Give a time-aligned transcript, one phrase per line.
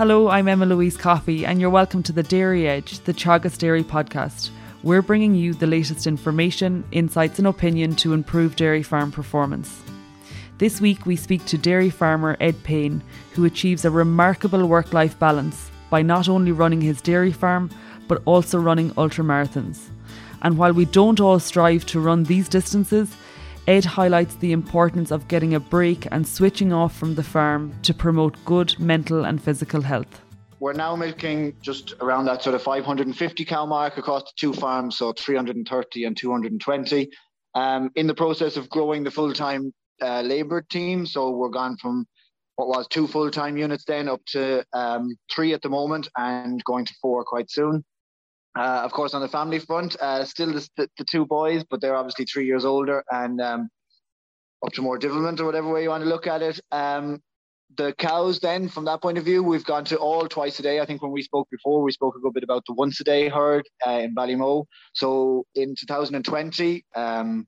[0.00, 3.84] Hello, I'm Emma Louise Coffey, and you're welcome to the Dairy Edge, the Teagasc Dairy
[3.84, 4.48] podcast.
[4.82, 9.82] We're bringing you the latest information, insights, and opinion to improve dairy farm performance.
[10.56, 13.02] This week, we speak to dairy farmer Ed Payne,
[13.34, 17.68] who achieves a remarkable work life balance by not only running his dairy farm,
[18.08, 19.90] but also running ultramarathons.
[20.40, 23.14] And while we don't all strive to run these distances,
[23.70, 27.94] Ed highlights the importance of getting a break and switching off from the farm to
[27.94, 30.22] promote good mental and physical health.
[30.58, 34.98] We're now milking just around that sort of 550 cow mark across the two farms,
[34.98, 37.10] so 330 and 220.
[37.54, 41.76] Um, in the process of growing the full time uh, labour team, so we're gone
[41.76, 42.08] from
[42.56, 46.64] what was two full time units then up to um, three at the moment and
[46.64, 47.84] going to four quite soon.
[48.58, 51.94] Uh, of course, on the family front, uh, still the, the, two boys, but they're
[51.94, 53.68] obviously three years older and um,
[54.66, 56.58] up to more development or whatever way you want to look at it.
[56.72, 57.22] Um,
[57.76, 60.80] the cows, then, from that point of view, we've gone to all twice a day.
[60.80, 63.04] I think when we spoke before, we spoke a good bit about the once a
[63.04, 64.64] day herd uh, in Ballymoe.
[64.94, 67.46] So in 2020, um,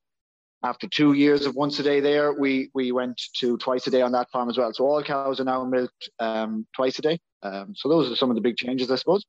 [0.62, 4.02] after two years of once a day there, we we went to twice a day
[4.02, 4.72] on that farm as well.
[4.72, 7.18] So all cows are now milked um, twice a day.
[7.42, 9.24] Um, so those are some of the big changes, I suppose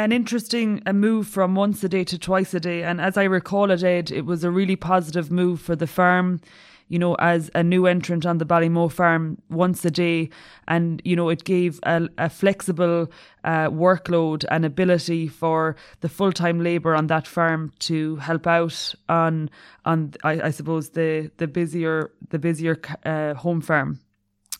[0.00, 2.82] an interesting a move from once a day to twice a day.
[2.82, 6.40] And as I recall it, Ed, it was a really positive move for the farm,
[6.88, 10.30] you know, as a new entrant on the Ballymoe farm once a day.
[10.66, 13.10] And, you know, it gave a, a flexible
[13.44, 18.94] uh, workload and ability for the full time labour on that farm to help out
[19.08, 19.50] on,
[19.84, 24.00] on I, I suppose, the, the busier, the busier uh, home farm.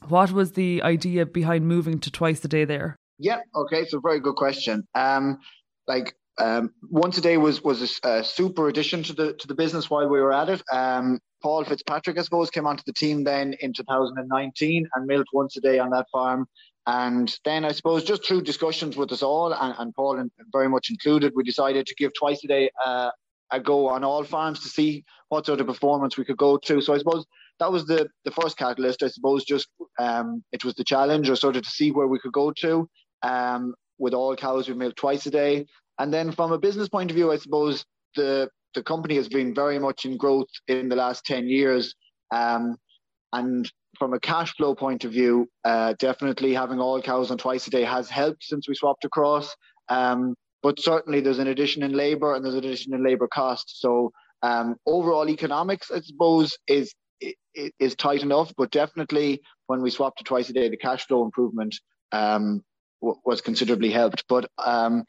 [0.08, 2.96] What was the idea behind moving to twice a day there?
[3.20, 3.40] Yeah.
[3.54, 3.84] Okay.
[3.86, 4.88] So very good question.
[4.94, 5.38] Um,
[5.86, 9.54] like um, once a day was was a, a, super addition to the to the
[9.54, 10.62] business while we were at it.
[10.72, 15.56] Um, Paul Fitzpatrick, I suppose, came onto the team then in 2019 and milked once
[15.56, 16.46] a day on that farm.
[16.86, 20.68] And then I suppose just through discussions with us all, and, and Paul in, very
[20.68, 23.10] much included, we decided to give twice a day uh,
[23.50, 26.80] a go on all farms to see what sort of performance we could go to.
[26.80, 27.26] So I suppose
[27.58, 29.02] that was the the first catalyst.
[29.02, 29.68] I suppose just
[29.98, 32.88] um, it was the challenge, or sort of to see where we could go to.
[33.22, 35.66] Um, with all cows, we milk twice a day.
[35.98, 37.84] And then from a business point of view, I suppose
[38.16, 41.94] the the company has been very much in growth in the last 10 years.
[42.32, 42.76] Um,
[43.32, 47.66] and from a cash flow point of view, uh, definitely having all cows on twice
[47.66, 49.54] a day has helped since we swapped across.
[49.88, 53.80] Um, but certainly there's an addition in labor and there's an addition in labor cost.
[53.80, 56.94] So um, overall economics, I suppose, is
[57.78, 58.52] is tight enough.
[58.56, 61.74] But definitely when we swapped to twice a day, the cash flow improvement
[62.12, 62.62] um,
[63.00, 64.24] was considerably helped.
[64.28, 65.04] But um,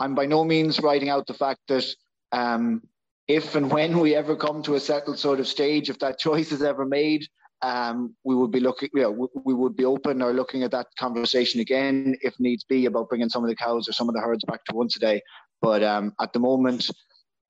[0.00, 1.86] I'm by no means writing out the fact that
[2.32, 2.82] um,
[3.28, 6.52] if and when we ever come to a settled sort of stage, if that choice
[6.52, 7.26] is ever made,
[7.62, 10.88] um, we would be looking, you know, we would be open or looking at that
[10.98, 14.20] conversation again if needs be about bringing some of the cows or some of the
[14.20, 15.22] herds back to once a day.
[15.62, 16.90] But um, at the moment,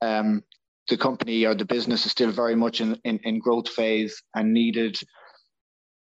[0.00, 0.44] um,
[0.88, 4.53] the company or the business is still very much in, in, in growth phase and
[4.53, 4.97] needed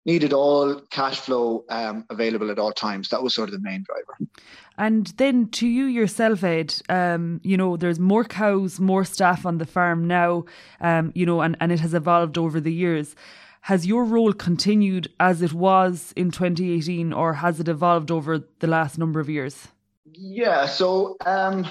[0.08, 3.10] needed all cash flow um, available at all times.
[3.10, 4.32] That was sort of the main driver.
[4.78, 9.58] And then to you yourself, Ed, um, you know, there's more cows, more staff on
[9.58, 10.46] the farm now,
[10.80, 13.16] um, you know, and, and it has evolved over the years.
[13.62, 18.68] Has your role continued as it was in 2018 or has it evolved over the
[18.68, 19.68] last number of years?
[20.14, 21.68] Yeah, so um,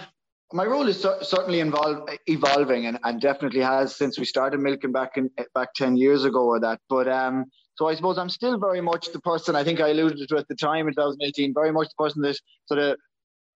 [0.52, 5.16] my role is certainly involved, evolving and, and definitely has since we started milking back
[5.16, 6.80] in back 10 years ago or that.
[6.90, 7.46] But um,
[7.76, 10.48] so I suppose I'm still very much the person I think I alluded to at
[10.48, 12.96] the time in 2018, very much the person that sort of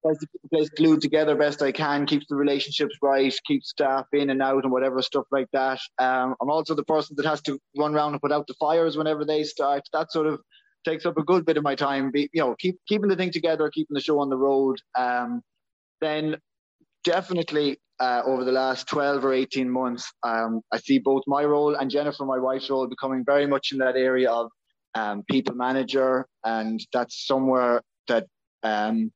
[0.04, 3.70] tries to keep the place glued together best I can, keeps the relationships right, keeps
[3.70, 5.80] staff in and out and whatever stuff like that.
[5.98, 8.96] Um, I'm also the person that has to run around and put out the fires
[8.96, 9.82] whenever they start.
[9.92, 10.40] That sort of
[10.84, 12.10] takes up a good bit of my time.
[12.10, 14.78] Be, you know, keep keeping the thing together, keeping the show on the road.
[14.98, 15.42] Um,
[16.00, 16.36] then
[17.04, 21.74] definitely uh, over the last 12 or 18 months, um, I see both my role
[21.74, 24.50] and Jennifer, my wife's role, becoming very much in that area of
[24.94, 26.26] um, people manager.
[26.44, 28.26] And that's somewhere that
[28.62, 29.12] um,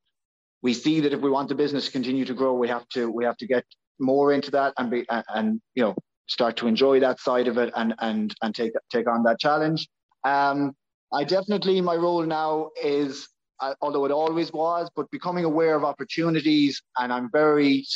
[0.62, 3.10] we see that if we want the business to continue to grow, we have to
[3.10, 3.64] we have to get
[3.98, 5.94] more into that and be and, and you know
[6.26, 9.88] start to enjoy that side of it and and and take take on that challenge.
[10.24, 10.72] Um,
[11.12, 13.28] I definitely my role now is
[13.60, 17.86] uh, although it always was, but becoming aware of opportunities, and I'm very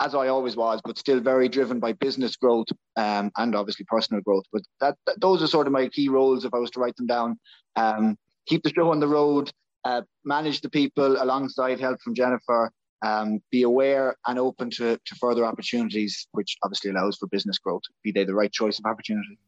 [0.00, 4.22] as I always was, but still very driven by business growth um, and obviously personal
[4.22, 4.44] growth.
[4.52, 6.96] But that, that, those are sort of my key roles if I was to write
[6.96, 7.38] them down.
[7.76, 9.50] Um, keep the show on the road,
[9.84, 12.70] uh, manage the people alongside help from Jennifer,
[13.04, 17.82] um, be aware and open to, to further opportunities, which obviously allows for business growth,
[18.02, 19.38] be they the right choice of opportunity.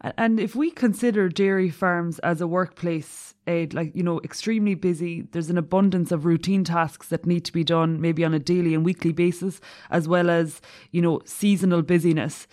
[0.00, 5.22] And if we consider dairy farms as a workplace, Ed, like, you know, extremely busy,
[5.32, 8.74] there's an abundance of routine tasks that need to be done maybe on a daily
[8.74, 9.60] and weekly basis,
[9.90, 10.60] as well as,
[10.90, 12.46] you know, seasonal busyness.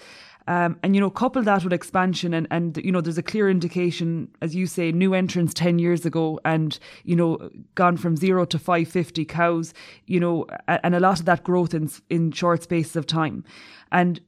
[0.45, 3.49] Um, and you know, couple that with expansion, and and you know, there's a clear
[3.49, 8.43] indication, as you say, new entrants ten years ago, and you know, gone from zero
[8.45, 9.73] to five fifty cows.
[10.05, 13.45] You know, and a lot of that growth in in short spaces of time,
[13.89, 14.19] and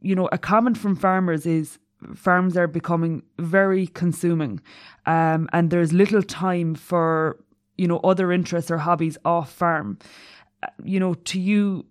[0.00, 1.80] you know, a comment from farmers is
[2.14, 4.60] farms are becoming very consuming,
[5.06, 7.38] um, and there's little time for
[7.76, 9.98] you know other interests or hobbies off farm.
[10.62, 11.86] Uh, you know, to you,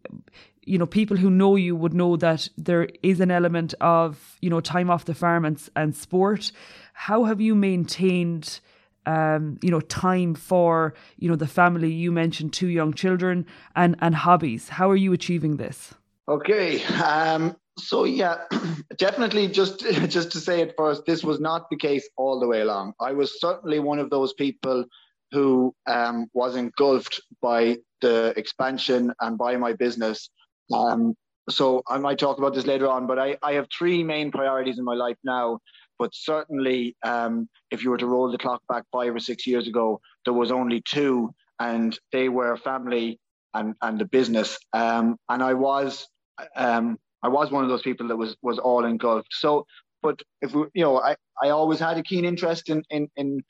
[0.67, 4.49] you know, people who know you would know that there is an element of, you
[4.49, 6.51] know, time off the farm and, and sport.
[6.93, 8.59] How have you maintained,
[9.05, 11.89] um, you know, time for, you know, the family?
[11.89, 13.45] You mentioned two young children
[13.77, 14.67] and, and hobbies.
[14.67, 15.93] How are you achieving this?
[16.27, 16.83] Okay.
[16.83, 18.43] Um, so yeah,
[18.97, 22.61] definitely just, just to say it first, this was not the case all the way
[22.61, 22.93] along.
[22.99, 24.85] I was certainly one of those people
[25.31, 30.29] who um, was engulfed by the expansion and by my business
[30.73, 31.15] um,
[31.49, 34.79] so I might talk about this later on, but I, I have three main priorities
[34.79, 35.59] in my life now.
[35.97, 39.67] But certainly, um, if you were to roll the clock back five or six years
[39.67, 43.19] ago, there was only two, and they were family
[43.53, 44.59] and and the business.
[44.73, 46.07] Um, and I was
[46.55, 49.29] um, I was one of those people that was was all engulfed.
[49.31, 49.65] So,
[50.01, 53.43] but if we, you know, I, I always had a keen interest in in in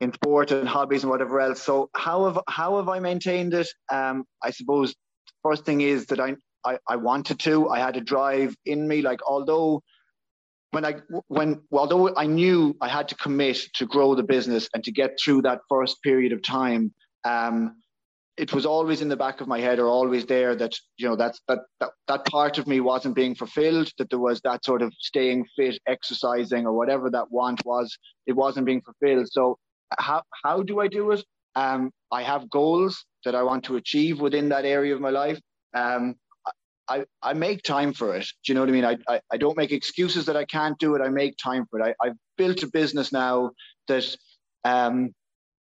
[0.00, 1.62] in sport and hobbies and whatever else.
[1.62, 3.68] So how have how have I maintained it?
[3.90, 4.94] Um, I suppose
[5.42, 7.68] first thing is that I, I, I wanted to.
[7.68, 9.02] I had a drive in me.
[9.02, 9.82] Like although
[10.72, 10.96] when I
[11.28, 15.18] when although I knew I had to commit to grow the business and to get
[15.22, 16.92] through that first period of time,
[17.24, 17.76] um,
[18.42, 21.14] it was always in the back of my head or always there that you know
[21.14, 23.88] that's that, that that part of me wasn't being fulfilled.
[23.98, 27.96] That there was that sort of staying fit, exercising, or whatever that want was.
[28.26, 29.28] It wasn't being fulfilled.
[29.30, 29.58] So
[29.96, 31.24] how how do I do it?
[31.54, 35.38] Um, I have goals that I want to achieve within that area of my life.
[35.74, 36.16] Um,
[36.88, 38.26] I, I make time for it.
[38.44, 38.84] Do you know what I mean?
[38.84, 41.00] I, I, I don't make excuses that I can't do it.
[41.00, 41.84] I make time for it.
[41.84, 43.52] I, I've built a business now
[43.86, 44.04] that
[44.64, 45.14] um,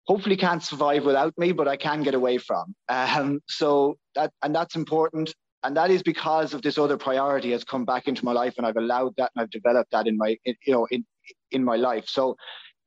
[0.05, 2.75] hopefully can't survive without me, but I can get away from.
[2.89, 5.33] Um, so that and that's important.
[5.65, 8.67] And that is because of this other priority has come back into my life, and
[8.67, 11.05] I've allowed that, and I've developed that in my, in, you know, in
[11.51, 12.05] in my life.
[12.07, 12.35] So,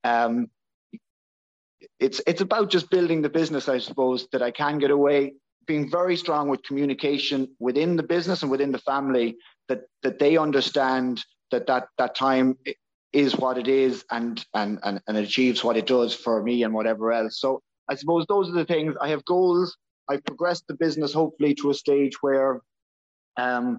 [0.05, 0.49] um,
[1.99, 5.35] it's it's about just building the business, I suppose, that I can get away,
[5.67, 9.37] being very strong with communication within the business and within the family,
[9.69, 12.59] that that they understand that that that time
[13.17, 16.75] is what it is and and and, and achieves what it does for me and
[16.75, 17.41] whatever else.
[17.41, 18.95] So I suppose those are the things.
[19.01, 19.77] I have goals.
[20.09, 22.61] I've progressed the business hopefully to a stage where
[23.39, 23.79] um,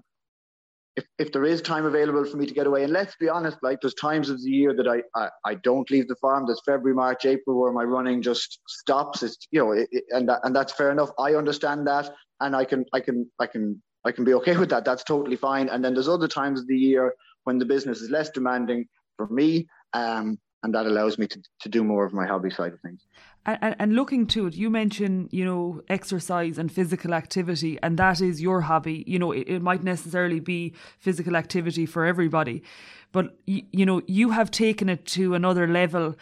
[0.96, 3.58] if, if there is time available for me to get away, and let's be honest,
[3.62, 6.44] like there's times of the year that I, I, I don't leave the farm.
[6.46, 9.22] There's February, March, April where my running just stops.
[9.22, 11.10] It's you know, it, it, and that, and that's fair enough.
[11.18, 14.70] I understand that, and I can I can I can I can be okay with
[14.70, 14.84] that.
[14.84, 15.68] That's totally fine.
[15.68, 17.14] And then there's other times of the year
[17.44, 18.86] when the business is less demanding
[19.18, 22.72] for me, um, and that allows me to, to do more of my hobby side
[22.72, 23.02] of things.
[23.44, 28.20] And, and, looking to it, you mentioned, you know, exercise and physical activity, and that
[28.20, 29.04] is your hobby.
[29.06, 32.62] You know, it, it might necessarily be physical activity for everybody,
[33.12, 36.16] but, you know, you have taken it to another level,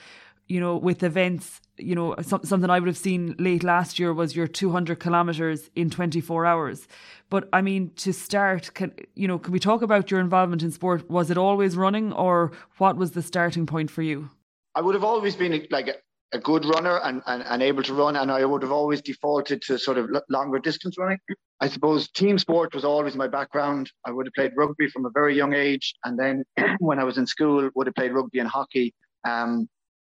[0.47, 1.61] you know, with events.
[1.78, 5.71] You know, some, something I would have seen late last year was your 200 kilometres
[5.75, 6.88] in 24 hours.
[7.28, 10.71] But I mean, to start, can, you know, can we talk about your involvement in
[10.71, 11.11] sport?
[11.11, 14.30] Was it always running, or what was the starting point for you?
[14.75, 15.88] I would have always been like
[16.33, 19.62] a good runner and, and, and able to run, and I would have always defaulted
[19.62, 21.18] to sort of longer distance running.
[21.61, 23.90] I suppose team sport was always my background.
[24.04, 26.45] I would have played rugby from a very young age, and then
[26.78, 28.95] when I was in school, would have played rugby and hockey.
[29.25, 29.68] Um,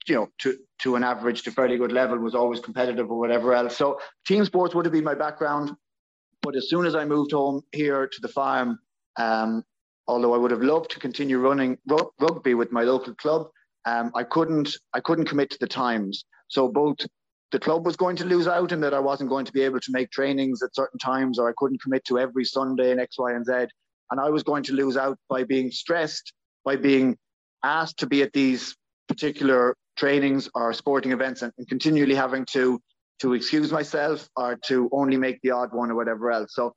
[0.07, 3.53] you know, to to an average to fairly good level, was always competitive or whatever
[3.53, 3.77] else.
[3.77, 5.71] So team sports would have been my background.
[6.41, 8.77] But as soon as I moved home here to the farm,
[9.17, 9.63] um,
[10.07, 11.77] although I would have loved to continue running
[12.19, 13.47] rugby with my local club,
[13.85, 16.25] um, I couldn't I couldn't commit to the times.
[16.47, 16.97] So both
[17.51, 19.79] the club was going to lose out and that I wasn't going to be able
[19.79, 23.17] to make trainings at certain times or I couldn't commit to every Sunday in X,
[23.17, 23.67] Y, and Z.
[24.11, 26.33] And I was going to lose out by being stressed,
[26.63, 27.17] by being
[27.63, 28.75] asked to be at these
[29.07, 32.79] particular trainings or sporting events and, and continually having to
[33.19, 36.53] to excuse myself or to only make the odd one or whatever else.
[36.53, 36.73] So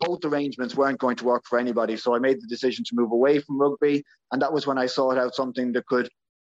[0.00, 1.96] both arrangements weren't going to work for anybody.
[1.96, 4.04] So I made the decision to move away from rugby.
[4.30, 6.08] And that was when I sought out something that could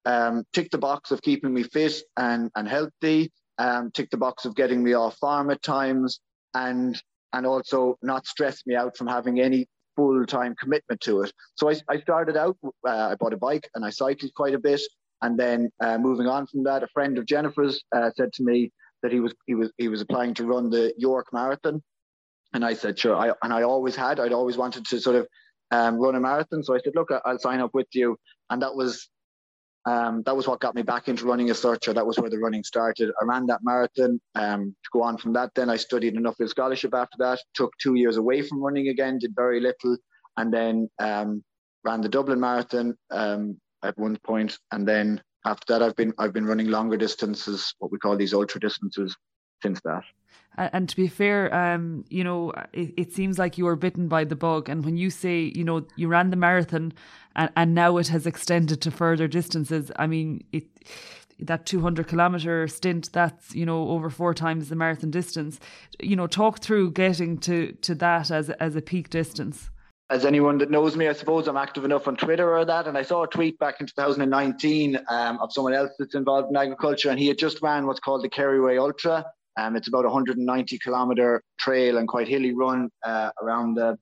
[0.04, 4.44] um, tick the box of keeping me fit and, and healthy, um, tick the box
[4.44, 6.20] of getting me off farm at times,
[6.54, 7.00] and
[7.32, 11.32] and also not stress me out from having any full time commitment to it.
[11.54, 14.58] So I, I started out, uh, I bought a bike and I cycled quite a
[14.58, 14.80] bit.
[15.22, 18.72] And then uh, moving on from that, a friend of Jennifer's uh, said to me
[19.02, 21.82] that he was he was he was applying to run the York Marathon,
[22.52, 23.16] and I said sure.
[23.16, 25.26] I and I always had I'd always wanted to sort of
[25.70, 28.16] um, run a marathon, so I said look I'll sign up with you,
[28.48, 29.08] and that was
[29.86, 32.30] um, that was what got me back into running as such, or that was where
[32.30, 33.10] the running started.
[33.20, 34.20] I ran that marathon.
[34.34, 37.40] Um, to go on from that, then I studied an Nuffield scholarship after that.
[37.54, 39.96] Took two years away from running again, did very little,
[40.36, 41.42] and then um,
[41.84, 46.32] ran the Dublin Marathon um, at one point, and then after that, I've been I've
[46.32, 49.16] been running longer distances, what we call these ultra distances,
[49.62, 50.04] since that.
[50.56, 54.24] And to be fair, um, you know, it, it, seems like you were bitten by
[54.24, 54.68] the bug.
[54.68, 56.92] And when you say, you know, you ran the marathon
[57.36, 60.64] and, and now it has extended to further distances, I mean, it
[61.38, 65.58] that 200 kilometer stint that's you know over four times the marathon distance
[65.98, 69.70] you know talk through getting to to that as as a peak distance
[70.10, 72.88] as anyone that knows me, I suppose I'm active enough on Twitter or that.
[72.88, 76.56] And I saw a tweet back in 2019 um, of someone else that's involved in
[76.56, 79.24] agriculture, and he had just ran what's called the Kerryway Ultra.
[79.56, 83.98] Um, it's about a 190 kilometer trail and quite hilly run uh, around the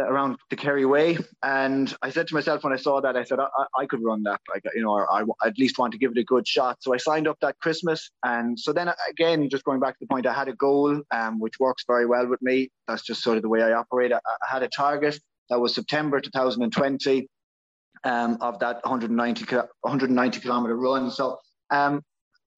[0.00, 1.18] around the Kerry Way.
[1.42, 3.48] And I said to myself when I saw that, I said, I,
[3.78, 4.40] I could run that.
[4.52, 6.82] Like, you know, or I, at least want to give it a good shot.
[6.82, 8.10] So I signed up that Christmas.
[8.24, 11.38] And so then again, just going back to the point, I had a goal, um,
[11.40, 12.70] which works very well with me.
[12.88, 14.12] That's just sort of the way I operate.
[14.12, 15.18] I, I had a target
[15.50, 17.28] that was September 2020
[18.04, 21.10] um, of that 190, 190 kilometer run.
[21.10, 21.38] So
[21.70, 22.02] um,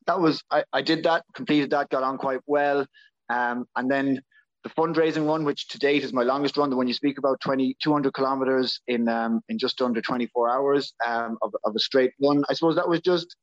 [0.07, 2.87] that was, I, I did that, completed that, got on quite well.
[3.28, 4.23] Um, and then
[4.68, 7.40] the fundraising one, which to date is my longest run, the one you speak about,
[7.40, 12.12] 20, 200 kilometers in um, in just under 24 hours um, of, of a straight
[12.22, 12.44] run.
[12.48, 13.37] I suppose that was just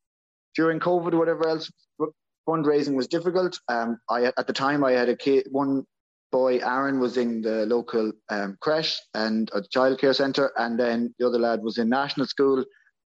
[0.55, 1.71] during COVID or whatever else.
[2.47, 3.59] Fundraising was difficult.
[3.69, 5.83] Um, I at the time I had a kid, one
[6.31, 11.25] boy, Aaron, was in the local um, creche and a childcare centre, and then the
[11.25, 12.63] other lad was in national school.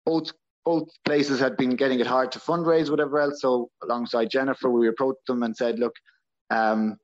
[0.06, 0.32] Both
[0.64, 3.42] both places had been getting it hard to fundraise, whatever else.
[3.42, 5.94] So alongside Jennifer, we approached them and said, look.
[6.48, 6.96] Um,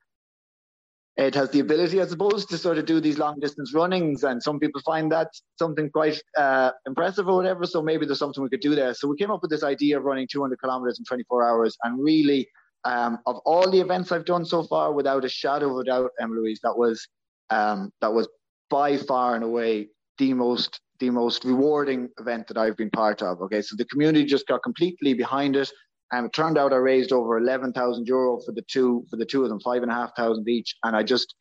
[1.16, 4.42] it has the ability, I suppose, to sort of do these long distance runnings, and
[4.42, 5.28] some people find that
[5.58, 7.66] something quite uh, impressive or whatever.
[7.66, 8.94] So maybe there's something we could do there.
[8.94, 12.02] So we came up with this idea of running 200 kilometers in 24 hours, and
[12.02, 12.48] really,
[12.84, 16.10] um, of all the events I've done so far, without a shadow of a doubt,
[16.18, 17.06] Emma Louise, that was
[17.50, 18.26] um, that was
[18.70, 23.42] by far and away the most the most rewarding event that I've been part of.
[23.42, 25.70] Okay, so the community just got completely behind it.
[26.12, 29.24] And it turned out I raised over eleven thousand euro for the two for the
[29.26, 31.34] two of them, five and a half thousand each, and I just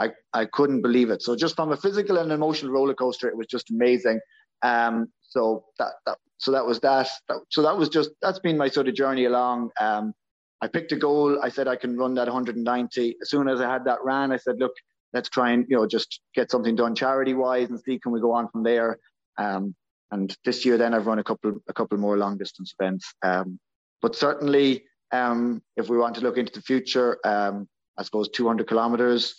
[0.00, 1.22] I I couldn't believe it.
[1.22, 4.20] So just from a physical and emotional roller coaster, it was just amazing.
[4.62, 7.08] Um, so that, that so that was that.
[7.28, 7.38] that.
[7.50, 9.70] So that was just that's been my sort of journey along.
[9.80, 10.12] Um,
[10.60, 11.40] I picked a goal.
[11.42, 13.16] I said I can run that 190.
[13.22, 14.72] As soon as I had that ran, I said, look,
[15.12, 18.20] let's try and you know just get something done charity wise and see can we
[18.20, 18.98] go on from there.
[19.36, 19.74] Um,
[20.10, 23.12] and this year, then I've run a couple a couple more long distance events.
[23.22, 23.58] Um,
[24.02, 28.66] but certainly, um, if we want to look into the future, um, I suppose 200
[28.66, 29.34] kilometers.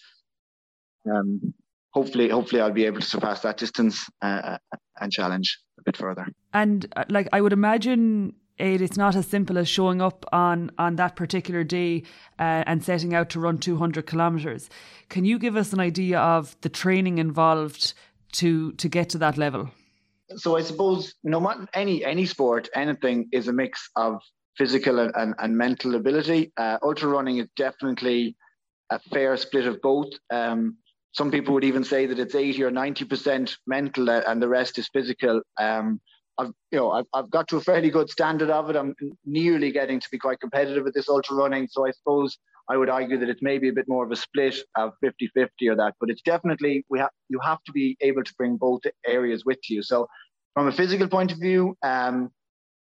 [1.10, 1.54] Um,
[1.92, 4.58] hopefully, hopefully, I'll be able to surpass that distance uh,
[5.00, 6.28] and challenge a bit further.
[6.54, 10.72] And uh, like I would imagine, it, it's not as simple as showing up on
[10.78, 12.04] on that particular day
[12.38, 14.70] uh, and setting out to run 200 kilometers.
[15.08, 17.94] Can you give us an idea of the training involved
[18.34, 19.70] to to get to that level?
[20.36, 24.22] So I suppose no matter any any sport, anything is a mix of
[24.60, 26.52] physical and, and, and mental ability.
[26.58, 28.36] Uh, ultra running is definitely
[28.92, 30.10] a fair split of both.
[30.32, 30.78] Um,
[31.14, 34.90] some people would even say that it's 80 or 90% mental and the rest is
[34.94, 35.42] physical.
[35.60, 36.00] Um,
[36.38, 38.76] I've, you know, I've, I've got to a fairly good standard of it.
[38.76, 38.94] I'm
[39.26, 41.68] nearly getting to be quite competitive with this ultra running.
[41.70, 42.38] So I suppose
[42.70, 45.70] I would argue that it's maybe a bit more of a split of 50 50
[45.70, 48.82] or that, but it's definitely, we have, you have to be able to bring both
[49.08, 49.82] areas with you.
[49.82, 50.08] So
[50.54, 52.32] from a physical point of view, um,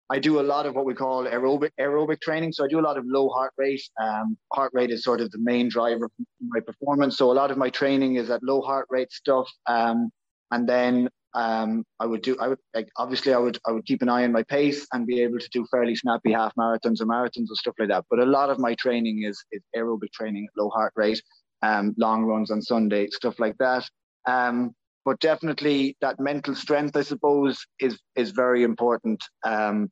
[0.09, 2.51] I do a lot of what we call aerobic aerobic training.
[2.51, 3.81] So I do a lot of low heart rate.
[4.01, 7.17] Um, heart rate is sort of the main driver of my performance.
[7.17, 9.49] So a lot of my training is at low heart rate stuff.
[9.67, 10.11] Um,
[10.51, 14.01] and then um, I would do I would like obviously I would I would keep
[14.01, 17.05] an eye on my pace and be able to do fairly snappy half marathons or
[17.05, 18.05] marathons or stuff like that.
[18.09, 21.21] But a lot of my training is is aerobic training at low heart rate,
[21.61, 23.83] um, long runs on Sunday, stuff like that.
[24.27, 24.73] Um,
[25.05, 29.23] but definitely that mental strength, I suppose, is is very important.
[29.45, 29.91] Um,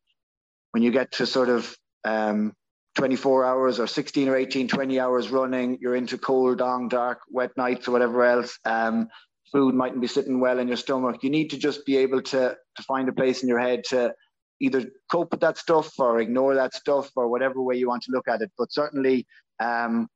[0.72, 2.54] when you get to sort of um,
[2.96, 7.52] 24 hours or 16 or 18, 20 hours running, you're into cold, long, dark, wet
[7.56, 8.58] nights or whatever else.
[8.66, 9.08] Um,
[9.52, 11.24] food mightn't be sitting well in your stomach.
[11.24, 14.14] You need to just be able to to find a place in your head to
[14.60, 18.12] either cope with that stuff or ignore that stuff or whatever way you want to
[18.12, 18.52] look at it.
[18.58, 19.28] But certainly,
[19.60, 20.08] um,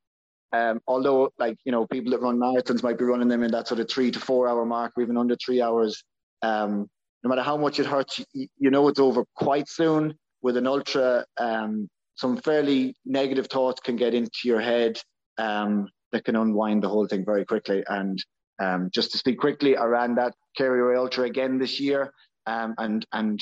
[0.53, 3.67] um, although like you know people that run marathons might be running them in that
[3.67, 6.03] sort of three to four hour mark or even under three hours.
[6.41, 6.89] Um,
[7.23, 10.67] no matter how much it hurts you, you, know it's over quite soon with an
[10.67, 14.99] ultra um, some fairly negative thoughts can get into your head
[15.37, 17.83] um, that can unwind the whole thing very quickly.
[17.87, 18.23] And
[18.59, 22.11] um, just to speak quickly, I ran that Kerry Ultra again this year
[22.47, 23.39] um, and and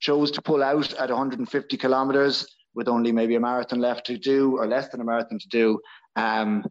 [0.00, 2.46] chose to pull out at 150 kilometers
[2.78, 5.80] with only maybe a marathon left to do or less than a marathon to do.
[6.14, 6.64] Um,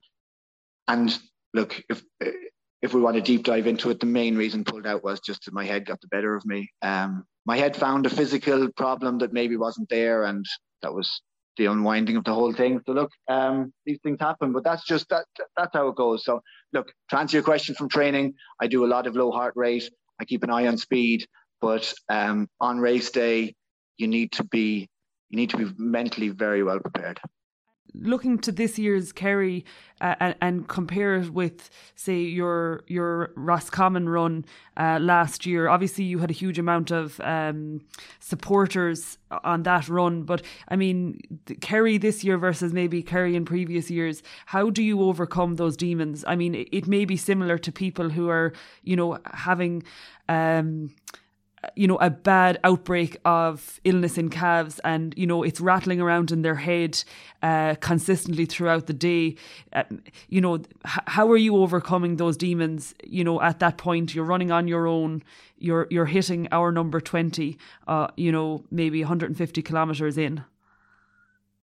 [0.87, 1.15] and
[1.53, 2.01] look, if
[2.81, 5.43] if we want to deep dive into it, the main reason pulled out was just
[5.43, 6.69] that my head got the better of me.
[6.81, 10.45] Um, my head found a physical problem that maybe wasn't there, and
[10.81, 11.21] that was
[11.57, 12.79] the unwinding of the whole thing.
[12.85, 15.25] So look, um, these things happen, but that's just that.
[15.57, 16.23] That's how it goes.
[16.23, 19.55] So look, to answer your question from training, I do a lot of low heart
[19.57, 19.89] rate.
[20.21, 21.27] I keep an eye on speed,
[21.59, 23.55] but um, on race day,
[23.97, 24.87] you need to be
[25.29, 27.19] you need to be mentally very well prepared
[27.93, 29.65] looking to this year's Kerry
[30.01, 36.03] uh, and, and, compare it with, say, your your Roscommon run uh, last year, obviously
[36.03, 37.81] you had a huge amount of um,
[38.19, 40.23] supporters on that run.
[40.23, 41.19] But I mean,
[41.61, 46.23] Kerry this year versus maybe Kerry in previous years, how do you overcome those demons?
[46.27, 48.53] I mean, it, it may be similar to people who are,
[48.83, 49.83] you know, having.
[50.29, 50.93] Um,
[51.75, 56.31] you know, a bad outbreak of illness in calves and, you know, it's rattling around
[56.31, 57.03] in their head
[57.41, 59.35] uh, consistently throughout the day.
[59.73, 59.83] Uh,
[60.29, 62.93] you know, h- how are you overcoming those demons?
[63.03, 65.23] You know, at that point, you're running on your own,
[65.57, 70.43] you're, you're hitting hour number 20, uh, you know, maybe 150 kilometers in.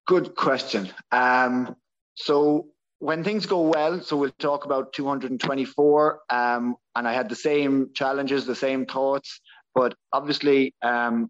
[0.07, 0.91] Good question.
[1.11, 1.77] Um,
[2.15, 2.69] so
[3.01, 7.91] when things go well, so we'll talk about 224, um, and I had the same
[7.95, 9.41] challenges, the same thoughts.
[9.75, 11.29] But obviously, um,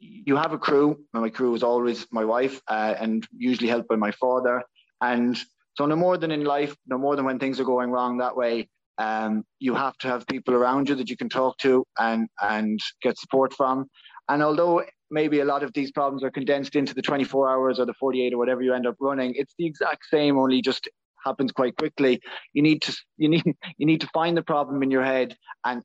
[0.00, 0.98] you have a crew.
[1.12, 4.62] And my crew is always my wife, uh, and usually helped by my father.
[5.00, 5.36] And
[5.76, 8.36] so, no more than in life, no more than when things are going wrong that
[8.36, 8.68] way,
[8.98, 12.80] um, you have to have people around you that you can talk to and and
[13.02, 13.86] get support from.
[14.28, 17.86] And although maybe a lot of these problems are condensed into the 24 hours or
[17.86, 20.88] the 48 or whatever you end up running, it's the exact same, only just
[21.24, 22.20] happens quite quickly.
[22.52, 23.44] You need to you need
[23.78, 25.82] you need to find the problem in your head and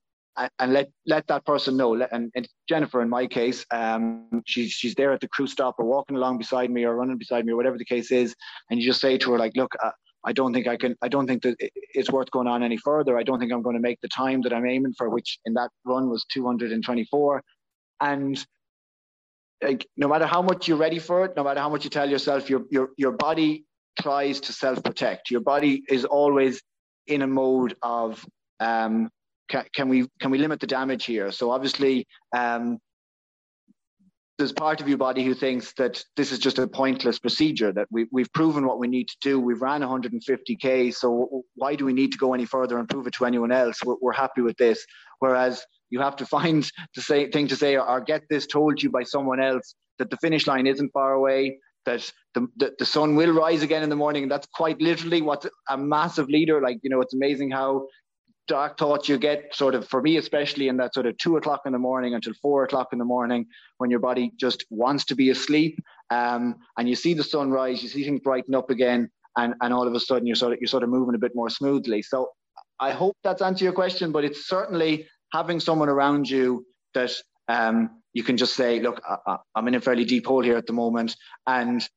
[0.60, 1.95] and let let that person know.
[2.12, 5.86] And, and Jennifer, in my case, um, she's she's there at the crew stop or
[5.86, 8.36] walking along beside me or running beside me or whatever the case is,
[8.69, 9.91] and you just say to her like, "Look, uh,
[10.26, 10.95] I don't think I can.
[11.02, 13.17] I don't think that it's worth going on any further.
[13.17, 15.54] I don't think I'm going to make the time that I'm aiming for, which in
[15.54, 17.41] that run was 224,
[18.02, 18.45] and."
[19.63, 22.08] Like no matter how much you're ready for it, no matter how much you tell
[22.08, 23.65] yourself, your your your body
[24.00, 25.32] tries to self protect.
[25.32, 26.62] Your body is always
[27.08, 28.24] in a mode of
[28.60, 29.10] um,
[29.49, 31.31] can, we can we limit the damage here?
[31.31, 32.79] So obviously, um,
[34.38, 37.88] there's part of your body who thinks that this is just a pointless procedure that
[37.89, 39.39] we, we've proven what we need to do.
[39.39, 43.13] We've ran 150k so why do we need to go any further and prove it
[43.13, 43.77] to anyone else?
[43.84, 44.86] We're, we're happy with this.
[45.19, 48.77] Whereas you have to find the say, thing to say or, or, get this told
[48.77, 52.73] to you by someone else that the finish line isn't far away that the, the,
[52.79, 54.23] the sun will rise again in the morning.
[54.23, 57.88] And that's quite literally what a massive leader like you know it's amazing how
[58.47, 61.62] dark thoughts you get sort of for me especially in that sort of two o'clock
[61.65, 63.45] in the morning until four o'clock in the morning
[63.77, 65.79] when your body just wants to be asleep
[66.12, 69.88] um, and you see the sunrise you see things brighten up again and, and all
[69.88, 72.01] of a sudden you're sort of you're sort of moving a bit more smoothly.
[72.01, 72.29] So
[72.79, 77.12] i hope that's answered your question but it's certainly having someone around you that
[77.47, 80.67] um, you can just say look I, i'm in a fairly deep hole here at
[80.67, 81.15] the moment
[81.47, 81.88] and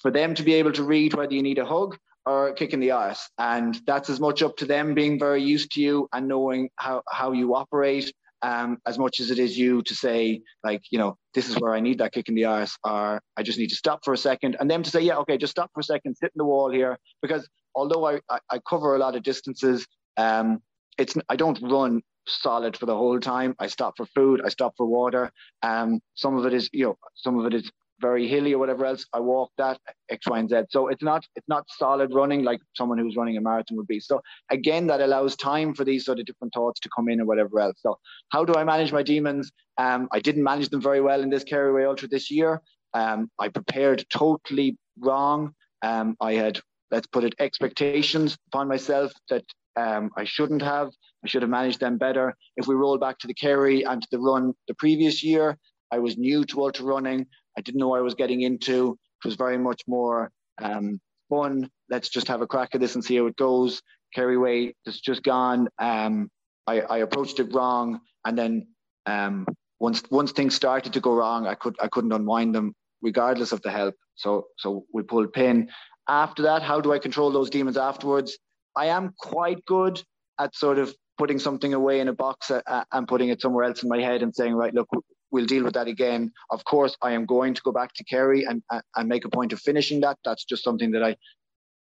[0.00, 2.90] for them to be able to read whether you need a hug or kicking the
[2.90, 3.28] ass.
[3.38, 7.02] And that's as much up to them being very used to you and knowing how,
[7.10, 11.16] how you operate um, as much as it is you to say, like, you know,
[11.32, 13.74] this is where I need that kick in the arse, or I just need to
[13.76, 14.56] stop for a second.
[14.60, 16.70] And them to say, yeah, okay, just stop for a second, sit in the wall
[16.70, 16.98] here.
[17.22, 19.86] Because although I, I, I cover a lot of distances,
[20.18, 20.60] um,
[20.98, 23.54] it's I don't run solid for the whole time.
[23.58, 25.32] I stop for food, I stop for water.
[25.62, 27.70] Um, some of it is, you know, some of it is
[28.08, 29.78] very hilly or whatever else, I walk that
[30.10, 30.56] X, Y, and Z.
[30.68, 34.00] So it's not it's not solid running like someone who's running a marathon would be.
[34.10, 37.26] So again, that allows time for these sort of different thoughts to come in or
[37.30, 37.78] whatever else.
[37.86, 37.98] So
[38.34, 39.50] how do I manage my demons?
[39.78, 42.60] Um, I didn't manage them very well in this Kerry Ultra this year.
[42.92, 45.54] Um, I prepared totally wrong.
[45.82, 49.44] Um, I had let's put it expectations upon myself that
[49.76, 50.88] um, I shouldn't have.
[51.24, 52.26] I should have managed them better.
[52.58, 55.46] If we roll back to the Kerry and to the run the previous year,
[55.90, 57.26] I was new to ultra running.
[57.56, 58.98] I didn't know I was getting into.
[59.24, 60.30] It was very much more
[60.62, 61.70] um, fun.
[61.90, 63.82] Let's just have a crack at this and see how it goes.
[64.14, 65.68] Kerry it's just gone.
[65.78, 66.30] Um,
[66.66, 68.68] I, I, approached it wrong, and then
[69.06, 69.44] um,
[69.80, 73.60] once once things started to go wrong, I could I couldn't unwind them regardless of
[73.62, 73.94] the help.
[74.14, 75.68] So so we pulled pin,
[76.08, 78.38] after that, how do I control those demons afterwards?
[78.76, 80.02] I am quite good
[80.38, 83.82] at sort of putting something away in a box uh, and putting it somewhere else
[83.82, 84.88] in my head and saying, right, look,
[85.34, 86.32] we'll deal with that again.
[86.50, 88.62] Of course, I am going to go back to Kerry and,
[88.96, 90.16] and make a point of finishing that.
[90.24, 91.16] That's just something that I,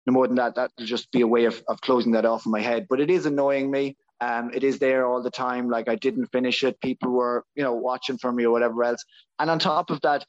[0.06, 2.46] no more than that, that will just be a way of, of closing that off
[2.46, 2.86] in my head.
[2.88, 3.96] But it is annoying me.
[4.20, 5.68] Um, it is there all the time.
[5.68, 6.80] Like I didn't finish it.
[6.80, 9.04] People were, you know, watching for me or whatever else.
[9.40, 10.24] And on top of that,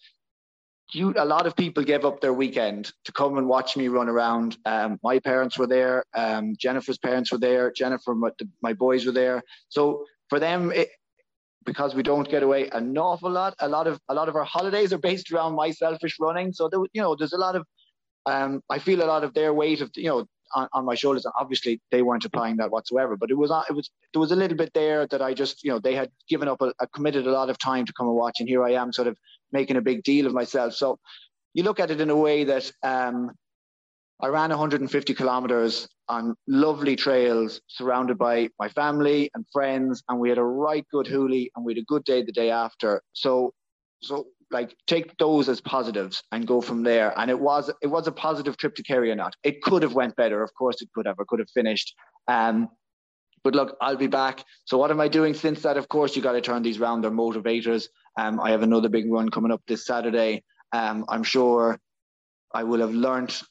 [0.94, 4.10] you a lot of people gave up their weekend to come and watch me run
[4.10, 4.58] around.
[4.66, 6.06] Um, my parents were there.
[6.14, 7.72] Um, Jennifer's parents were there.
[7.72, 8.32] Jennifer, my,
[8.62, 9.44] my boys were there.
[9.70, 10.90] So for them, it,
[11.66, 14.44] because we don't get away an awful lot, a lot of a lot of our
[14.44, 16.52] holidays are based around my selfish running.
[16.54, 17.66] So there, you know, there's a lot of
[18.26, 21.26] um, I feel a lot of their weight of you know on, on, my shoulders.
[21.26, 23.16] And obviously, they weren't applying that whatsoever.
[23.16, 25.72] But it was it was there was a little bit there that I just you
[25.72, 28.16] know they had given up a, a committed a lot of time to come and
[28.16, 29.18] watch, and here I am, sort of
[29.52, 30.74] making a big deal of myself.
[30.74, 31.00] So
[31.54, 33.32] you look at it in a way that um,
[34.22, 40.28] I ran 150 kilometers on lovely trails surrounded by my family and friends, and we
[40.28, 43.02] had a right good hoolie and we had a good day the day after.
[43.14, 43.54] So,
[44.04, 47.18] so like take those as positives and go from there.
[47.18, 49.34] And it was it was a positive trip to Kerry or not.
[49.44, 51.16] It could have went better, of course it could have.
[51.20, 51.96] I could have finished.
[52.28, 52.68] Um,
[53.44, 54.44] but look, I'll be back.
[54.66, 55.78] So what am I doing since that?
[55.78, 57.04] Of course, you got to turn these round.
[57.04, 57.88] They're motivators.
[58.20, 60.44] Um, I have another big run coming up this Saturday.
[60.74, 61.80] Um, I'm sure
[62.54, 63.42] I will have learned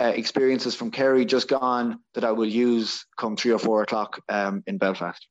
[0.00, 4.20] uh, experiences from Kerry just gone that I will use come three or four o'clock
[4.28, 5.26] um, in Belfast.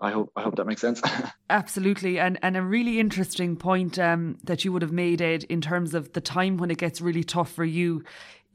[0.00, 1.02] I hope I hope that makes sense.
[1.50, 5.60] Absolutely, and and a really interesting point um, that you would have made, Ed, in
[5.60, 8.04] terms of the time when it gets really tough for you,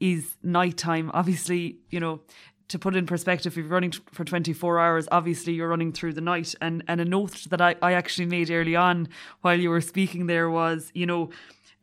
[0.00, 1.10] is nighttime.
[1.14, 2.20] Obviously, you know.
[2.68, 6.22] To put in perspective, if you're running for 24 hours, obviously you're running through the
[6.22, 6.54] night.
[6.62, 9.08] And and a note that I, I actually made early on
[9.42, 11.28] while you were speaking there was, you know,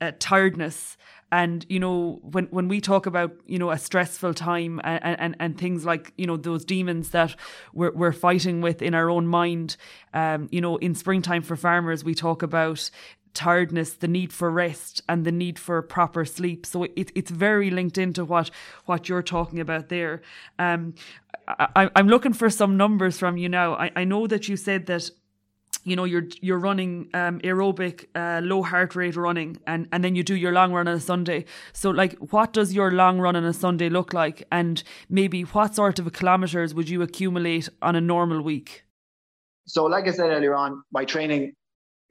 [0.01, 0.97] uh, tiredness
[1.31, 5.35] and you know when when we talk about you know a stressful time and and,
[5.39, 7.35] and things like you know those demons that
[7.73, 9.77] we're, we're fighting with in our own mind
[10.13, 12.89] um you know in springtime for farmers we talk about
[13.33, 16.65] tiredness, the need for rest, and the need for proper sleep.
[16.65, 18.51] So it, it's very linked into what
[18.85, 20.21] what you're talking about there.
[20.59, 20.95] Um,
[21.47, 23.73] I, I'm looking for some numbers from you now.
[23.73, 25.09] I, I know that you said that
[25.83, 30.15] you know you're you're running um, aerobic uh, low heart rate running and and then
[30.15, 31.45] you do your long run on a sunday.
[31.73, 34.43] So like what does your long run on a sunday look like?
[34.51, 38.83] And maybe what sort of kilometers would you accumulate on a normal week?
[39.65, 41.53] So like i said earlier on my training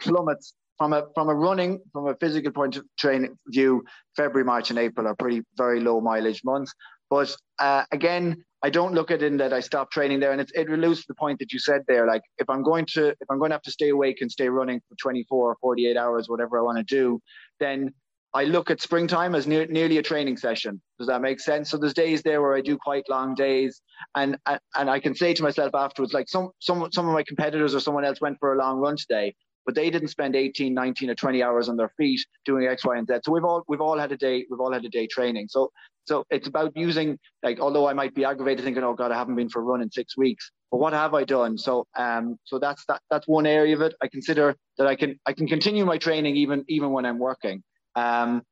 [0.00, 3.85] plummets from a from a running from a physical point of training view
[4.16, 6.72] february march and april are pretty very low mileage months
[7.11, 10.33] but uh, again I don't look at it in that I stop training there.
[10.33, 12.07] And it, it to the point that you said there.
[12.07, 14.49] Like if I'm going to if I'm going to have to stay awake and stay
[14.49, 17.20] running for 24 or 48 hours, whatever I want to do,
[17.59, 17.92] then
[18.33, 20.81] I look at springtime as nearly a training session.
[20.99, 21.70] Does that make sense?
[21.70, 23.81] So there's days there where I do quite long days,
[24.14, 27.25] and and and I can say to myself afterwards, like some some some of my
[27.25, 29.35] competitors or someone else went for a long run today,
[29.66, 32.96] but they didn't spend 18, 19, or 20 hours on their feet doing X, Y,
[32.96, 33.14] and Z.
[33.25, 35.49] So we've all we've all had a day we've all had a day training.
[35.49, 35.73] So
[36.04, 39.36] so it's about using like although I might be aggravated thinking, oh God, I haven't
[39.36, 40.50] been for a run in six weeks.
[40.70, 41.58] But what have I done?
[41.58, 43.94] So um so that's that that's one area of it.
[44.02, 47.62] I consider that I can I can continue my training even even when I'm working.
[47.96, 48.42] Um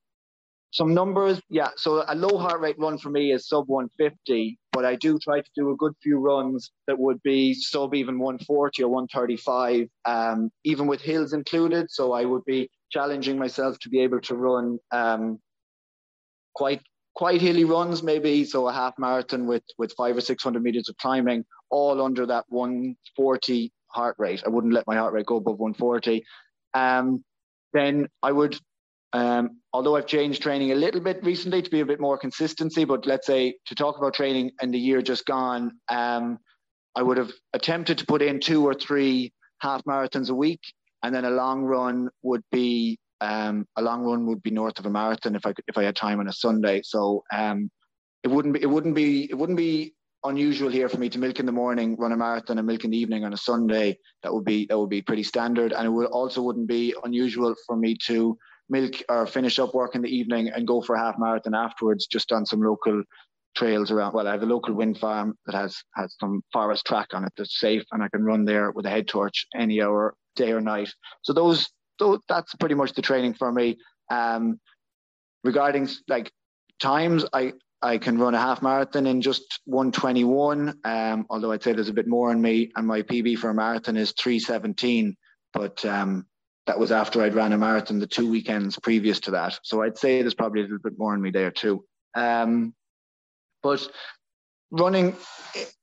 [0.71, 1.71] some numbers, yeah.
[1.77, 5.41] So a low heart rate run for me is sub 150, but I do try
[5.41, 10.51] to do a good few runs that would be sub even 140 or 135, um,
[10.65, 11.91] even with hills included.
[11.91, 15.41] So I would be challenging myself to be able to run um,
[16.55, 16.83] quite
[17.19, 20.89] quite hilly runs, maybe so a half marathon with with five or six hundred meters
[20.89, 24.45] of climbing, all under that 140 heart rate.
[24.47, 26.25] I wouldn't let my heart rate go above 140.
[26.75, 27.25] Um,
[27.73, 28.57] then I would
[29.13, 32.85] um, although I've changed training a little bit recently to be a bit more consistency,
[32.85, 36.39] but let's say to talk about training in the year just gone, um,
[36.95, 40.61] I would have attempted to put in two or three half marathons a week,
[41.03, 44.87] and then a long run would be um, a long run would be north of
[44.87, 46.83] a marathon if I if I had time on a Sunday.
[46.85, 47.71] So um,
[48.23, 51.39] it wouldn't be it wouldn't be it wouldn't be unusual here for me to milk
[51.39, 53.97] in the morning, run a marathon, and milk in the evening on a Sunday.
[54.23, 57.55] That would be that would be pretty standard, and it would also wouldn't be unusual
[57.67, 58.37] for me to
[58.69, 62.07] milk or finish up work in the evening and go for a half marathon afterwards,
[62.07, 63.03] just on some local
[63.57, 64.13] trails around.
[64.13, 67.33] Well, I have a local wind farm that has has some forest track on it
[67.37, 70.61] that's safe, and I can run there with a head torch any hour, day or
[70.61, 70.91] night.
[71.23, 73.79] So those, those that's pretty much the training for me.
[74.11, 74.61] Um,
[75.45, 76.33] regarding like
[76.81, 80.81] times, I I can run a half marathon in just 121.
[80.85, 83.55] Um, although I'd say there's a bit more in me, and my PB for a
[83.55, 85.17] marathon is 317.
[85.53, 86.27] But um,
[86.67, 89.59] that was after I'd ran a marathon the two weekends previous to that.
[89.63, 91.85] So I'd say there's probably a little bit more in me there too.
[92.15, 92.75] Um,
[93.63, 93.89] But
[94.71, 95.17] running,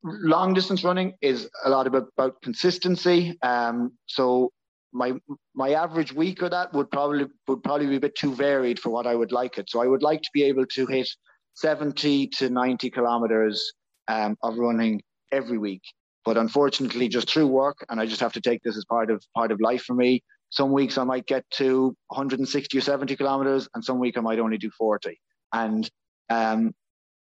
[0.03, 3.37] long distance running is a lot about, about consistency.
[3.41, 4.51] Um, so
[4.95, 5.13] my
[5.53, 8.89] my average week of that would probably would probably be a bit too varied for
[8.89, 9.69] what I would like it.
[9.69, 11.09] So I would like to be able to hit
[11.55, 13.73] 70 to 90 kilometers
[14.07, 15.81] um, of running every week.
[16.23, 19.21] But unfortunately, just through work, and I just have to take this as part of
[19.35, 20.23] part of life for me.
[20.49, 24.39] Some weeks I might get to 160 or 70 kilometers, and some week I might
[24.39, 25.19] only do 40.
[25.51, 25.89] And
[26.29, 26.73] um,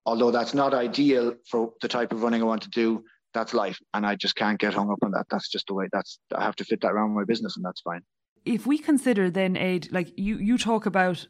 [0.06, 3.04] although that's not ideal for the type of running I want to do,
[3.34, 5.26] that's life, and I just can't get hung up on that.
[5.30, 5.88] That's just the way.
[5.92, 8.02] That's I have to fit that around my business, and that's fine.
[8.46, 11.28] If we consider then, Ed, like you you talk about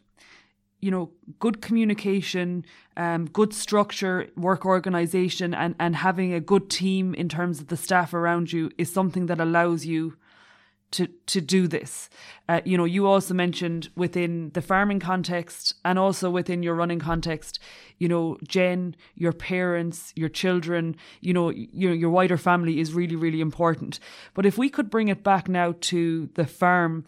[0.79, 2.65] you know good communication
[2.97, 7.77] um, good structure work organization and and having a good team in terms of the
[7.77, 10.17] staff around you is something that allows you
[10.93, 12.09] to to do this.
[12.47, 16.99] Uh, you know, you also mentioned within the farming context and also within your running
[16.99, 17.59] context.
[17.97, 23.15] You know, Jen, your parents, your children, you know, your your wider family is really
[23.15, 23.99] really important.
[24.33, 27.05] But if we could bring it back now to the farm,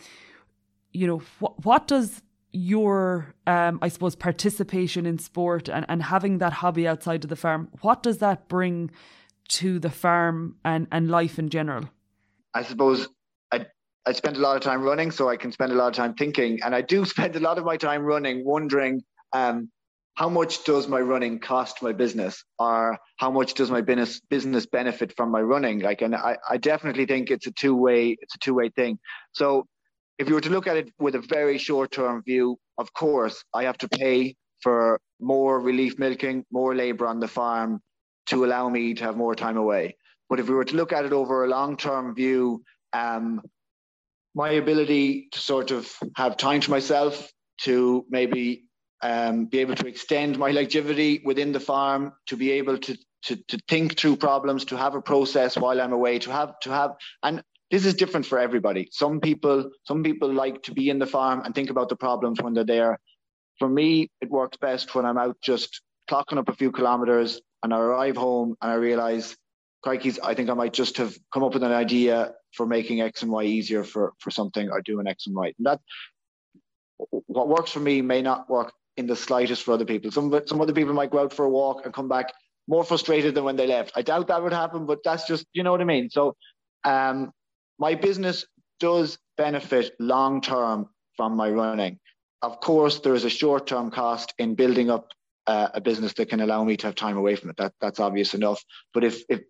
[0.92, 2.22] you know, what what does
[2.52, 7.36] your um, I suppose participation in sport and, and having that hobby outside of the
[7.36, 8.92] farm, what does that bring
[9.48, 11.90] to the farm and, and life in general?
[12.56, 13.10] I suppose
[14.08, 16.14] I spend a lot of time running, so I can spend a lot of time
[16.14, 16.60] thinking.
[16.64, 19.70] And I do spend a lot of my time running, wondering um,
[20.16, 24.66] how much does my running cost my business, or how much does my business business
[24.66, 25.80] benefit from my running?
[25.80, 28.98] Like, and I, I definitely think it's a two way it's a two way thing.
[29.34, 29.68] So,
[30.18, 33.44] if you were to look at it with a very short term view, of course,
[33.54, 37.82] I have to pay for more relief milking, more labor on the farm
[38.28, 39.98] to allow me to have more time away.
[40.30, 42.64] But if we were to look at it over a long term view,
[42.94, 43.42] um,
[44.36, 48.66] my ability to sort of have time to myself to maybe
[49.02, 53.36] um, be able to extend my longevity within the farm, to be able to, to
[53.48, 56.92] to think through problems, to have a process while I'm away, to have to have
[57.24, 58.90] and this is different for everybody.
[58.92, 62.42] Some people some people like to be in the farm and think about the problems
[62.42, 63.00] when they're there.
[63.58, 67.74] For me, it works best when I'm out just clocking up a few kilometers and
[67.74, 69.36] I arrive home and I realize
[69.82, 73.22] crikey, I think I might just have come up with an idea for making X
[73.22, 75.54] and Y easier for, for something or doing X and Y.
[75.58, 75.80] And that
[77.28, 80.12] what works for me may not work in the slightest for other people.
[80.12, 82.32] Some some other people might go out for a walk and come back
[82.68, 83.92] more frustrated than when they left.
[83.96, 86.10] I doubt that would happen, but that's just you know what I mean.
[86.10, 86.36] So
[86.84, 87.32] um,
[87.78, 88.46] my business
[88.80, 92.00] does benefit long term from my running.
[92.42, 95.10] Of course, there is a short term cost in building up
[95.48, 97.58] uh, a business that can allow me to have time away from it.
[97.58, 98.64] That that's obvious enough.
[98.94, 99.42] But if if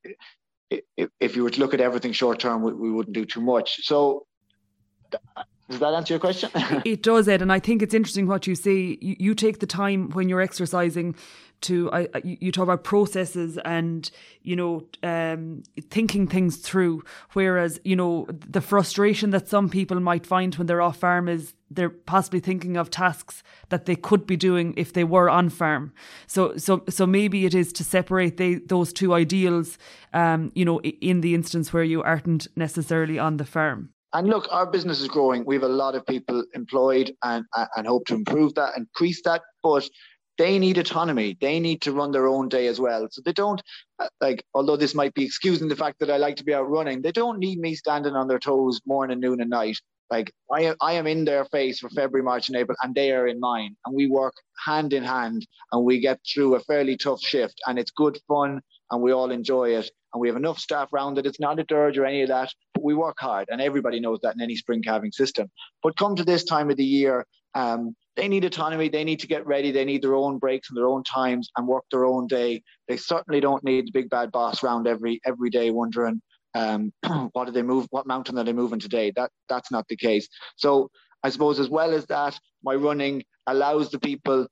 [0.70, 3.42] if, if you were to look at everything short term, we, we wouldn't do too
[3.42, 3.86] much.
[3.86, 4.26] So
[5.70, 6.50] does that answer your question?
[6.86, 7.42] it does, Ed.
[7.42, 8.98] And I think it's interesting what you say.
[9.02, 11.16] You, you take the time when you're exercising
[11.62, 11.90] to,
[12.24, 14.10] you talk about processes and,
[14.44, 17.04] you know, um, thinking things through.
[17.34, 21.56] Whereas, you know, the frustration that some people might find when they're off farm is
[21.76, 25.94] they're possibly thinking of tasks that they could be doing if they were on farm.
[26.28, 29.78] So, so, so maybe it is to separate those two ideals,
[30.14, 33.90] um, you know, in the instance where you aren't necessarily on the farm.
[34.14, 35.44] And look, our business is growing.
[35.46, 37.44] We have a lot of people employed and,
[37.76, 39.42] and hope to improve that, increase that.
[39.62, 39.90] But
[40.38, 41.38] they need autonomy.
[41.40, 43.08] They need to run their own day as well.
[43.12, 43.62] So they don't
[44.00, 46.70] uh, like, although this might be excusing the fact that I like to be out
[46.70, 49.78] running, they don't need me standing on their toes morning, noon, and night.
[50.12, 53.12] Like I am, I am in their face for February, March, and April, and they
[53.12, 54.34] are in mine, and we work
[54.66, 58.62] hand in hand, and we get through a fairly tough shift, and it's good fun,
[58.92, 61.66] and we all enjoy it and we have enough staff around that It's not a
[61.66, 64.56] dirge or any of that, but we work hard, and everybody knows that in any
[64.56, 65.52] spring calving system.
[65.84, 68.88] But come to this time of the year, um, they need autonomy.
[68.88, 69.72] They need to get ready.
[69.72, 72.64] They need their own breaks and their own times and work their own day.
[72.88, 76.22] They certainly don't need the big bad boss around every every day wondering
[76.56, 76.92] um,
[77.34, 79.12] what do they move, what mountain are they moving today.
[79.16, 80.28] That that's not the case.
[80.56, 80.90] So
[81.22, 84.48] I suppose as well as that, my running allows the people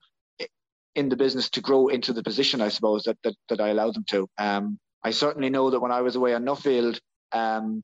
[0.96, 2.62] in the business to grow into the position.
[2.62, 4.28] I suppose that that, that I allow them to.
[4.38, 7.00] Um, I certainly know that when I was away on Nuffield,
[7.32, 7.84] um,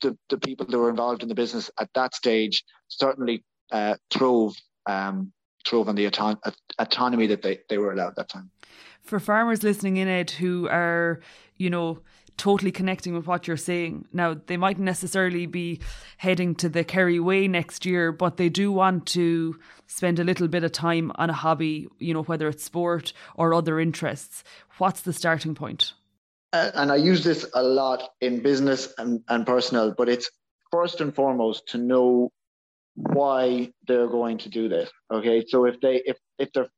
[0.00, 4.54] the, the people that were involved in the business at that stage certainly uh, throve
[4.86, 5.32] um,
[5.66, 6.38] throve on the auton-
[6.78, 8.50] autonomy that they, they were allowed at that time.
[9.02, 11.20] For farmers listening in, Ed, who are,
[11.56, 12.00] you know,
[12.40, 14.06] totally connecting with what you're saying.
[14.14, 15.80] Now, they mightn't necessarily be
[16.16, 20.48] heading to the Kerry Way next year, but they do want to spend a little
[20.48, 24.42] bit of time on a hobby, you know, whether it's sport or other interests.
[24.78, 25.92] What's the starting point?
[26.54, 30.30] Uh, and I use this a lot in business and, and personal, but it's
[30.72, 32.32] first and foremost to know
[32.94, 34.90] why they're going to do this.
[35.12, 35.44] Okay.
[35.46, 36.70] So if they if if they're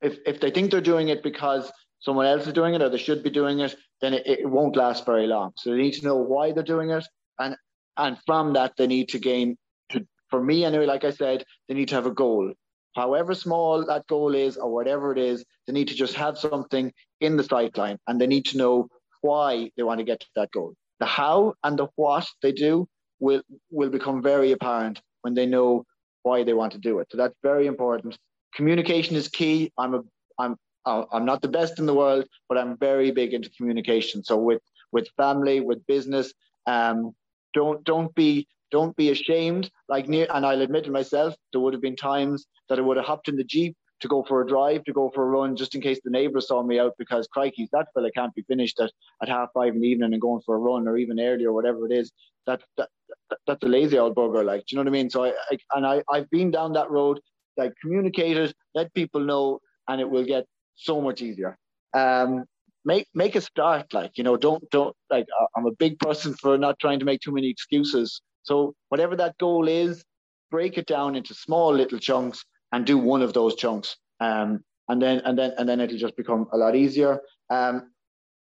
[0.00, 2.98] if if they think they're doing it because someone else is doing it or they
[2.98, 5.52] should be doing it, then it, it won't last very long.
[5.56, 7.06] So they need to know why they're doing it,
[7.38, 7.56] and
[7.96, 9.56] and from that they need to gain.
[9.90, 12.52] To for me anyway, like I said, they need to have a goal.
[12.94, 16.92] However small that goal is, or whatever it is, they need to just have something
[17.20, 18.88] in the sight line, and they need to know
[19.20, 20.74] why they want to get to that goal.
[21.00, 22.88] The how and the what they do
[23.20, 25.84] will will become very apparent when they know
[26.22, 27.08] why they want to do it.
[27.10, 28.18] So that's very important.
[28.54, 29.72] Communication is key.
[29.78, 30.02] I'm a
[30.38, 30.56] I'm
[30.86, 34.22] I'm not the best in the world, but I'm very big into communication.
[34.24, 36.32] So with with family, with business,
[36.66, 37.12] um,
[37.54, 39.70] don't don't be don't be ashamed.
[39.88, 42.96] Like near, and I'll admit to myself, there would have been times that I would
[42.96, 45.56] have hopped in the jeep to go for a drive, to go for a run,
[45.56, 48.78] just in case the neighbours saw me out because crikey, that fella can't be finished
[48.80, 51.52] at, at half five in the evening and going for a run or even earlier
[51.52, 52.12] whatever it is.
[52.46, 52.90] That, that,
[53.30, 55.10] that that's a lazy old bugger, like, do you know what I mean?
[55.10, 57.20] So I, I and I, I've been down that road,
[57.56, 60.44] like communicate it, let people know, and it will get
[60.76, 61.56] so much easier.
[61.94, 62.44] Um,
[62.84, 66.56] make make a start, like, you know, don't don't like I'm a big person for
[66.56, 68.20] not trying to make too many excuses.
[68.42, 70.04] So whatever that goal is,
[70.50, 73.96] break it down into small little chunks and do one of those chunks.
[74.20, 77.20] Um, and then and then and then it'll just become a lot easier.
[77.50, 77.90] Um,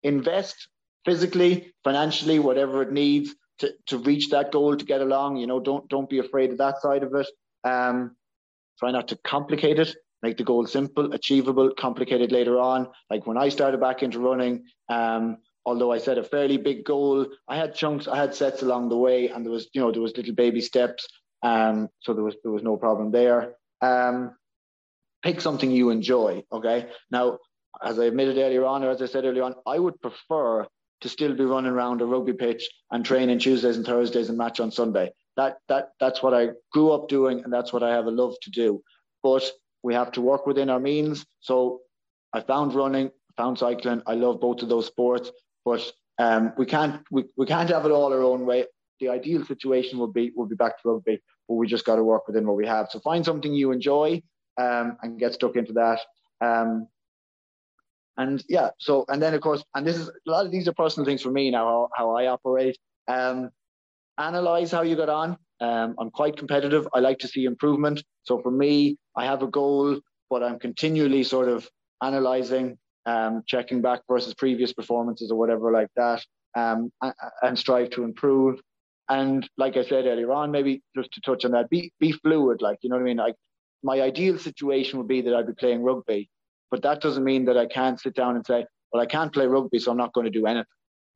[0.03, 0.67] invest
[1.05, 5.38] physically, financially, whatever it needs to, to reach that goal to get along.
[5.38, 7.27] You know, don't don't be afraid of that side of it.
[7.63, 8.15] Um,
[8.79, 9.95] try not to complicate it.
[10.25, 12.88] Make the goal simple, achievable, complicated later on.
[13.11, 17.27] Like when I started back into running, um, although I set a fairly big goal,
[17.47, 20.01] I had chunks, I had sets along the way, and there was, you know, there
[20.01, 21.07] was little baby steps.
[21.43, 23.53] Um, so there was there was no problem there.
[23.81, 24.35] Um,
[25.21, 26.43] pick something you enjoy.
[26.51, 26.88] Okay.
[27.11, 27.38] Now,
[27.83, 30.65] as I admitted earlier on, or as I said earlier on, I would prefer
[31.01, 34.59] to still be running around a rugby pitch and training Tuesdays and Thursdays and match
[34.59, 35.11] on Sunday.
[35.38, 38.33] That that that's what I grew up doing, and that's what I have a love
[38.41, 38.81] to do.
[39.21, 39.43] But
[39.86, 41.28] we have to work within our means.
[41.41, 41.82] So
[42.34, 44.02] I found running, found cycling.
[44.08, 45.32] I love both of those sports,
[45.63, 45.82] but
[46.17, 48.65] um, we can't we, we can't have it all our own way.
[49.00, 52.04] The ideal situation would be would be back to rugby, but we just got to
[52.04, 52.88] work within what we have.
[52.89, 54.24] So find something you enjoy
[54.58, 56.00] um, and get stuck into that.
[56.41, 56.88] Um,
[58.17, 60.74] and yeah, so and then of course, and this is a lot of these are
[60.74, 62.76] personal things for me now how, how I operate.
[63.08, 63.52] Um,
[64.17, 65.38] analyze how you got on.
[65.62, 66.88] Um, I'm quite competitive.
[66.91, 68.04] I like to see improvement.
[68.24, 69.99] So for me, I have a goal,
[70.30, 71.67] but I'm continually sort of
[72.04, 76.23] analyzing, um, checking back versus previous performances or whatever like that,
[76.56, 76.91] um,
[77.41, 78.60] and, strive to improve.
[79.10, 82.62] And like I said earlier on, maybe just to touch on that, be be fluid.
[82.62, 83.17] Like you know what I mean.
[83.17, 83.36] Like
[83.84, 86.28] my ideal situation would be that I'd be playing rugby,
[86.71, 89.45] but that doesn't mean that I can't sit down and say, well, I can't play
[89.45, 90.65] rugby, so I'm not going to do anything.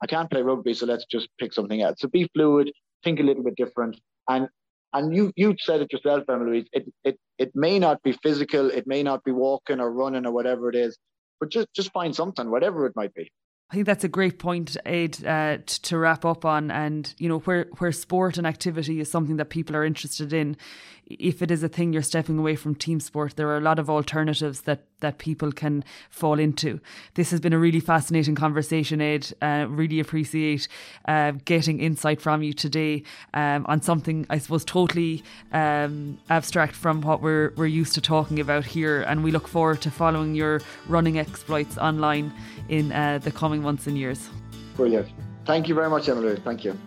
[0.01, 1.99] I can't play rugby, so let's just pick something else.
[1.99, 2.71] So be fluid,
[3.03, 4.47] think a little bit different, and
[4.93, 6.65] and you you said it yourself, Emily.
[6.71, 10.31] It it it may not be physical, it may not be walking or running or
[10.31, 10.97] whatever it is,
[11.39, 13.31] but just just find something, whatever it might be.
[13.71, 16.71] I think that's a great point, Ed, uh, t- to wrap up on.
[16.71, 20.57] And you know, where where sport and activity is something that people are interested in,
[21.05, 23.77] if it is a thing you're stepping away from team sport, there are a lot
[23.77, 26.79] of alternatives that that people can fall into.
[27.15, 29.31] This has been a really fascinating conversation, Ed.
[29.41, 30.67] Uh, really appreciate
[31.07, 37.01] uh, getting insight from you today um, on something I suppose totally um, abstract from
[37.01, 39.01] what we're we're used to talking about here.
[39.03, 42.33] And we look forward to following your running exploits online
[42.67, 44.29] in uh, the coming months and years.
[44.75, 45.07] Brilliant.
[45.45, 46.35] Thank you very much, Emily.
[46.37, 46.77] Thank you.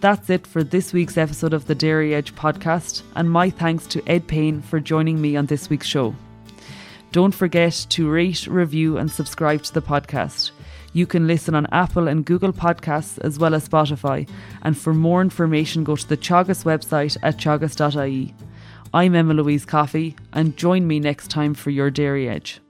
[0.00, 4.06] That's it for this week's episode of the Dairy Edge podcast, and my thanks to
[4.06, 6.14] Ed Payne for joining me on this week's show.
[7.16, 10.50] Don't forget to rate, review, and subscribe to the podcast.
[10.92, 14.28] You can listen on Apple and Google Podcasts as well as Spotify.
[14.60, 18.34] And for more information, go to the Teagasc website at teagasc.ie.
[18.92, 22.60] I'm Emma Louise Coffey, and join me next time for your Dairy Edge.